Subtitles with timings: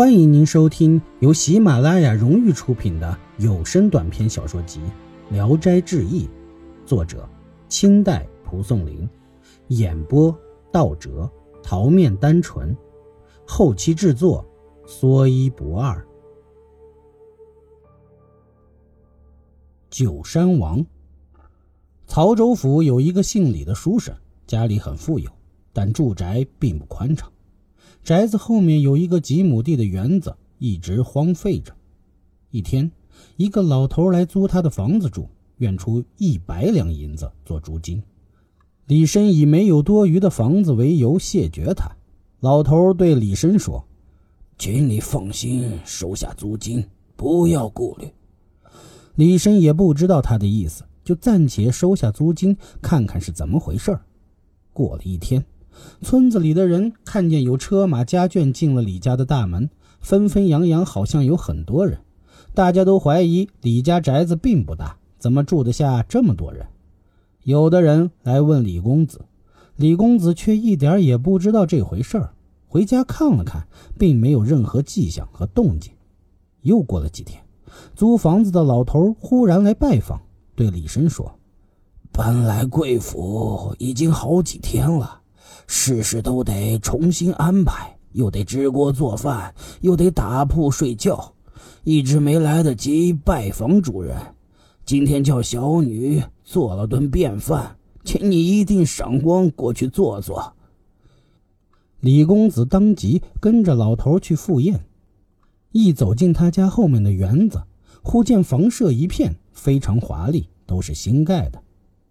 [0.00, 4.80] 欢迎您收听由喜马拉雅荣誉出品的有声短篇小说集
[5.30, 6.24] 《聊斋志异》，
[6.86, 7.28] 作者
[7.68, 9.06] 清代蒲松龄，
[9.68, 10.34] 演播
[10.72, 11.30] 道哲、
[11.62, 12.74] 桃面单纯，
[13.46, 14.42] 后期制作
[14.86, 16.02] 说一不二。
[19.90, 20.82] 九山王，
[22.06, 25.30] 曹州府有一个姓李的书生，家里很富有，
[25.74, 27.30] 但住宅并不宽敞。
[28.02, 31.72] 宅子后面有一个几亩地的园子，一直荒废着。
[32.50, 32.90] 一天，
[33.36, 38.02] 一个老头来租他的房子住，愿出一百两银子做租金。
[38.86, 41.88] 李生以没有多余的房子为由谢绝他。
[42.40, 43.86] 老头对李生说
[44.58, 48.10] ：“请你放心收下租金，不要顾虑。”
[49.14, 53.96] 李生也不知道他的意思，就暂且收下租金，看看是怎么回事
[54.72, 55.44] 过了一天。
[56.02, 59.70] 村子里的人看见有车马家眷进了李家的大门，
[60.00, 61.98] 纷纷扬扬，好像有很多人。
[62.54, 66.66] 大家都怀疑李家宅子并不大，怎么住得下这么多人？
[67.44, 69.22] 有的人来问李公子，
[69.76, 72.32] 李公子却一点也不知道这回事儿。
[72.66, 73.66] 回家看了看，
[73.98, 75.92] 并没有任何迹象和动静。
[76.62, 77.42] 又过了几天，
[77.94, 80.20] 租房子的老头忽然来拜访，
[80.54, 81.38] 对李生说
[82.12, 85.19] ：“搬来贵府已经好几天了。”
[85.66, 91.32] 事事都得重新安排，又得支锅做饭，又得打铺睡觉，
[91.84, 94.16] 一直没来得及拜访主人。
[94.84, 100.54] 今天叫小女做了顿便饭，请你一定赏光过去坐坐。
[102.00, 104.80] 李公子当即跟着老头去赴宴。
[105.72, 107.62] 一走进他家后面的园子，
[108.02, 111.62] 忽见房舍一片，非常华丽，都是新盖的。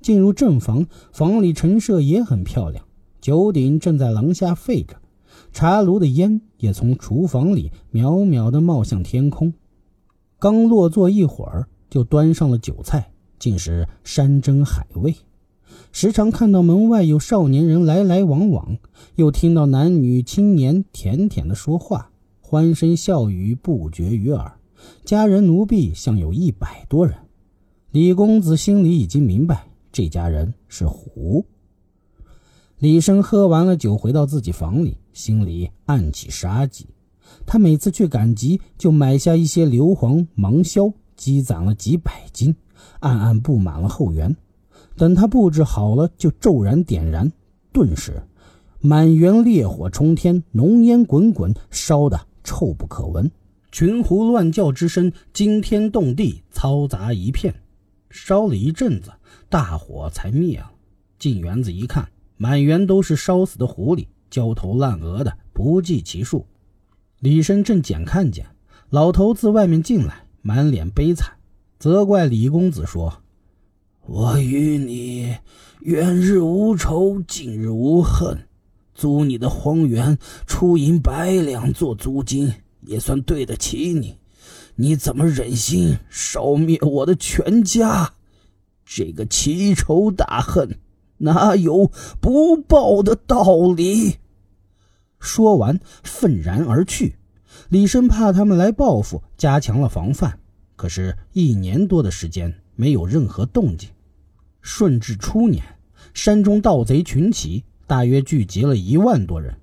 [0.00, 2.83] 进入正房，房里陈设也很漂亮。
[3.24, 4.96] 九鼎正在廊下沸着，
[5.50, 9.54] 茶炉的烟也从厨房里渺渺地冒向天空。
[10.38, 15.14] 刚落座一会儿，就端上了酒菜，竟是山珍海味。
[15.90, 18.76] 时常看到门外有少年人来来往往，
[19.14, 22.10] 又听到男女青年甜甜的说话，
[22.42, 24.52] 欢声笑语不绝于耳。
[25.02, 27.16] 家人奴婢像有一百多人。
[27.90, 31.46] 李公子心里已经明白，这家人是胡。
[32.84, 36.86] 李生喝完了酒，回到自己房里，心里暗起杀机。
[37.46, 42.54] 他每次去赶集，就买下一些硫磺、芒硝，积攒了几百斤，
[43.00, 44.36] 暗暗布满了后园。
[44.98, 47.32] 等他布置好了，就骤然点燃，
[47.72, 48.22] 顿时
[48.82, 53.30] 满园烈火冲天，浓烟滚滚，烧得臭不可闻，
[53.72, 57.54] 群狐乱叫之声惊天动地，嘈杂一片。
[58.10, 59.10] 烧了一阵子，
[59.48, 60.70] 大火才灭了。
[61.18, 62.06] 进园子一看。
[62.36, 66.46] 满园都是烧死的狐狸，焦头烂额的不计其数。
[67.20, 68.46] 李生正捡看见
[68.90, 71.36] 老头自外面进来，满脸悲惨，
[71.78, 73.22] 责怪李公子说
[74.06, 75.36] ：“我与你
[75.80, 78.46] 远日无仇，近日无恨，
[78.94, 82.52] 租你的荒园，出银百两做租金，
[82.82, 84.18] 也算对得起你。
[84.76, 88.14] 你怎么忍心烧灭我的全家？
[88.84, 90.78] 这个奇仇大恨！”
[91.24, 91.90] 哪有
[92.20, 94.16] 不报的道理？
[95.18, 97.16] 说完，愤然而去。
[97.70, 100.38] 李生怕他们来报复，加强了防范。
[100.76, 103.88] 可是，一年多的时间没有任何动静。
[104.60, 105.64] 顺治初年，
[106.12, 109.56] 山中盗贼群起，大约聚集了一万多人，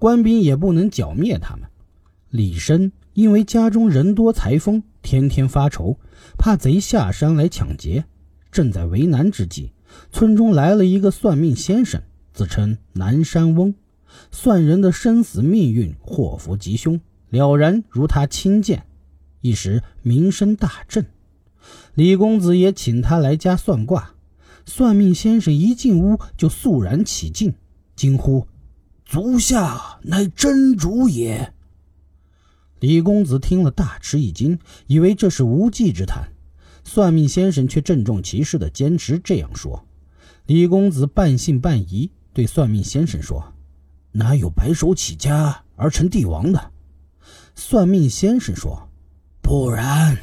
[0.00, 1.68] 官兵也不能剿灭他们。
[2.30, 5.96] 李生因为家中人多财丰，天天发愁，
[6.36, 8.04] 怕贼下山来抢劫，
[8.50, 9.70] 正在为难之际。
[10.12, 13.74] 村中来了一个算命先生，自称南山翁，
[14.30, 17.00] 算人的生死命运、祸福吉凶，
[17.30, 18.86] 了然如他亲见，
[19.40, 21.06] 一时名声大振。
[21.94, 24.10] 李公子也请他来家算卦。
[24.66, 27.54] 算命先生一进屋就肃然起敬，
[27.94, 28.46] 惊呼
[29.04, 31.52] ：“足下乃真主也！”
[32.80, 36.33] 李公子听了大吃一惊，以为这是无稽之谈。
[36.84, 39.84] 算命先生却郑重其事地坚持这样说。
[40.46, 43.54] 李公子半信半疑，对算命先生说
[44.12, 46.70] ：“哪有白手起家而成帝王的？”
[47.56, 48.88] 算命先生说
[49.40, 50.18] ：“不然，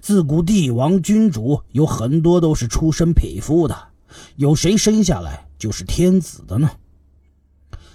[0.00, 3.88] 自古帝王君主有很多都是出身匹夫的，
[4.36, 6.70] 有谁生下来就是天子的呢？”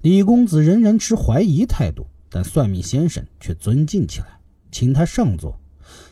[0.00, 4.38] 李公子仍然持怀疑态度，但算命先生却尊敬起来，
[4.70, 5.57] 请他上座。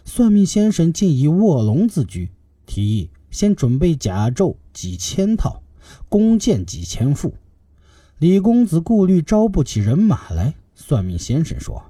[0.08, 2.30] 算命先生竟以卧龙自居，
[2.64, 5.60] 提议先准备甲胄几千套，
[6.08, 7.34] 弓箭几千副。
[8.20, 11.82] 李公子顾虑招不起人马来，算命先生说：“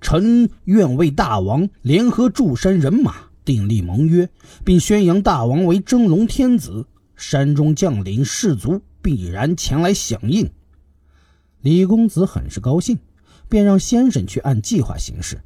[0.00, 4.30] 臣愿为大王联合诸山人马，订立盟约，
[4.64, 6.86] 并宣扬大王为真龙天子。
[7.16, 10.48] 山中将领士卒必然前来响应。
[11.60, 12.98] 李公子很是高兴，
[13.48, 15.40] 便让先生去按计划行事。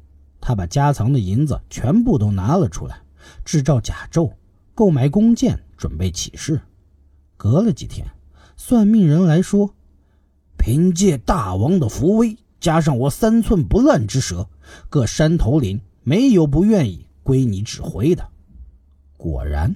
[0.49, 3.03] 他把家藏的银子全部都拿了出来，
[3.45, 4.33] 制造甲胄，
[4.73, 6.59] 购买弓箭，准备起事。
[7.37, 8.07] 隔了几天，
[8.57, 9.75] 算命人来说
[10.57, 14.49] ：“凭借大王的福威，加上我三寸不烂之舌，
[14.89, 18.27] 各山头领没有不愿意归你指挥的。”
[19.17, 19.75] 果然，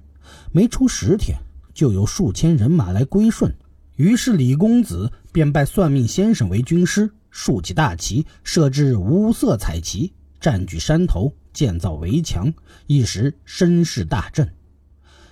[0.52, 1.38] 没出十天，
[1.76, 3.56] 就有数千人马来归顺。
[3.96, 10.12] 于是李公子便拜算命先生为军师，竖起大旗，设置五色彩旗。
[10.44, 12.54] 占据山头，建造围墙，
[12.86, 14.54] 一时声势大振。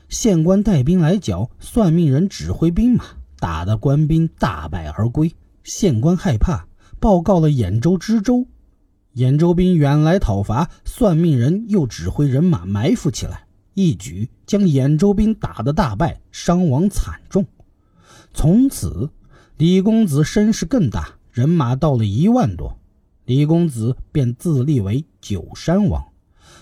[0.08, 3.04] 县官带兵来剿，算命人指挥兵马，
[3.38, 5.36] 打得官兵大败而归。
[5.66, 6.66] 县官害怕，
[7.02, 8.48] 报告了兖州知州。
[9.14, 17.46] 兖州兵远来讨伐，算命人又指挥人马埋伏起来，一举将兖州兵打得大败，伤亡惨重。
[18.34, 19.10] 从此，
[19.58, 22.78] 李公子声势更大，人马到了一万多。
[23.26, 26.08] 李公子便自立为九山王，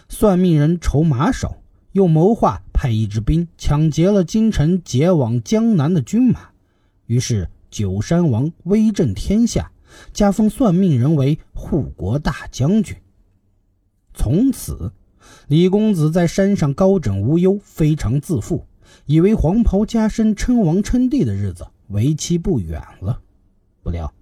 [0.08, 1.56] 算命人筹马首，
[1.94, 6.50] 又谋划派一支兵抢劫了京城解往江南的军马，
[7.08, 9.72] 于是九山王威震天下，
[10.14, 12.96] 加封算命人为护国大将军。
[14.14, 14.92] 从此，
[15.48, 18.66] 李公子在山上高枕无忧，非常自负，
[19.06, 23.22] 以为黄袍加身、称王称帝的日子为期不远了。
[23.82, 24.14] 不料，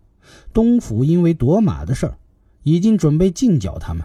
[0.53, 2.17] 东府因为夺马的事儿。
[2.67, 4.03] 已经准备进剿他们，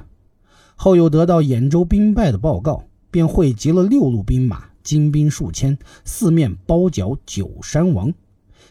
[0.76, 8.14] 后又得到兖州兵败的报告，便汇集了六路兵马，精兵数千，四面包剿九山王。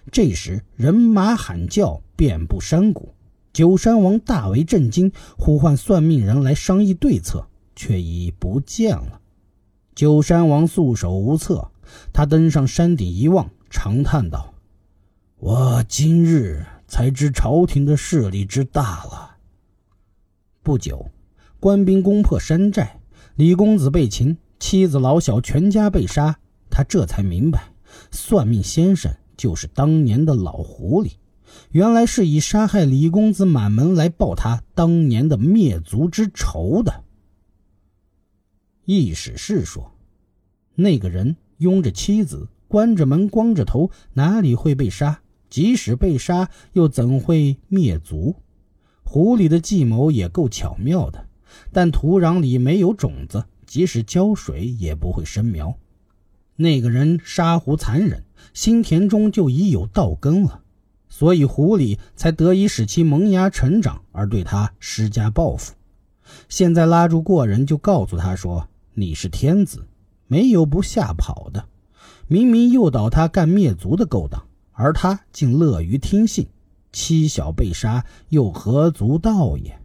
[0.10, 3.14] 这时人马喊叫，遍布山谷。
[3.52, 9.20] 九山王大为震惊，呼唤算命人来商议对策，却已不见了。
[9.94, 11.70] 九山王束手无策，
[12.14, 14.54] 他登上山顶一望，长叹道
[15.38, 19.28] ：“我今日才知朝廷的势力之大了。”
[20.64, 21.10] 不久，
[21.60, 23.00] 官兵攻破山寨，
[23.36, 26.38] 李公子被擒，妻子老小全家被杀。
[26.70, 27.74] 他这才明白，
[28.12, 31.14] 算命先生就是当年的老狐狸，
[31.72, 37.04] 原来是以杀害李公子满门来报他当年的灭族之仇的。
[38.86, 39.94] 易史是说，
[40.76, 45.22] 那个人拥着妻子，关着门，光着头，哪里会被杀？
[45.50, 48.36] 即使被杀，又怎会灭族？
[49.14, 51.28] 狐狸的计谋也够巧妙的，
[51.74, 55.76] 但土壤里没有种子，即使浇水也不会生苗。
[56.56, 58.24] 那个人杀狐残忍，
[58.54, 60.62] 心田中就已有稻根了，
[61.10, 65.74] 所以狐狸才得以使其萌芽成长，而对他施加报复。
[66.48, 69.86] 现在拉住过人，就告诉他说：“你是天子，
[70.28, 71.66] 没有不吓跑的。”
[72.30, 74.42] 明明诱导他干灭族的勾当，
[74.72, 76.48] 而他竟乐于听信。
[76.92, 79.80] 妻小被杀，又何足道也？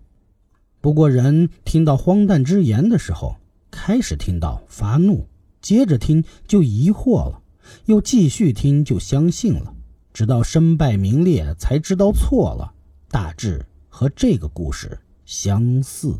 [0.80, 3.36] 不过人听到荒诞之言的时候，
[3.70, 5.26] 开始听到发怒，
[5.60, 7.42] 接着听就疑惑了，
[7.86, 9.74] 又继续听就相信了，
[10.12, 12.72] 直到身败名裂才知道错了。
[13.08, 16.14] 大致和这个故事相似。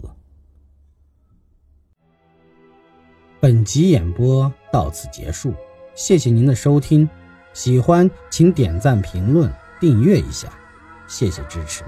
[3.38, 5.52] 本集演播到此结束，
[5.94, 7.08] 谢谢您的收听，
[7.52, 10.52] 喜欢请点赞、评论、订阅一下。
[11.06, 11.84] 谢谢支持。